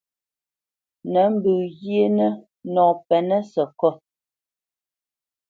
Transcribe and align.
Nǝ̌ 1.11 1.27
mbǝ̄ghinǝ 1.33 2.27
nɔ 2.73 2.85
pɛ́nǝ̄ 3.07 3.41
sǝkôt. 3.51 3.97